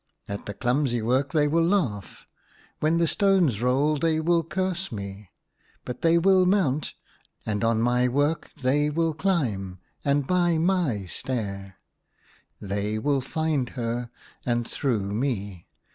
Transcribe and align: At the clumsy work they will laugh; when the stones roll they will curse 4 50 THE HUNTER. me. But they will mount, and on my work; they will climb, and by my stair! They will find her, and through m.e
At 0.27 0.47
the 0.47 0.55
clumsy 0.55 0.99
work 0.99 1.31
they 1.31 1.47
will 1.47 1.61
laugh; 1.63 2.25
when 2.79 2.97
the 2.97 3.05
stones 3.05 3.61
roll 3.61 3.97
they 3.97 4.19
will 4.19 4.43
curse 4.43 4.87
4 4.87 4.89
50 4.89 4.95
THE 4.95 5.03
HUNTER. 5.05 5.15
me. 5.19 5.29
But 5.85 6.01
they 6.01 6.17
will 6.17 6.45
mount, 6.47 6.95
and 7.45 7.63
on 7.63 7.83
my 7.83 8.07
work; 8.07 8.49
they 8.63 8.89
will 8.89 9.13
climb, 9.13 9.77
and 10.03 10.25
by 10.25 10.57
my 10.57 11.05
stair! 11.05 11.77
They 12.59 12.97
will 12.97 13.21
find 13.21 13.69
her, 13.69 14.09
and 14.43 14.67
through 14.67 15.11
m.e 15.11 15.67